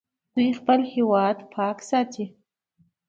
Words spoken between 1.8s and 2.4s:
ساتي.